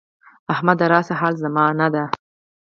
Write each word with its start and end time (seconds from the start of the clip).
احمد 0.53 0.79
راشه 0.91 1.15
حال 1.19 1.33
زمانه 1.43 1.87
ده. 1.93 2.03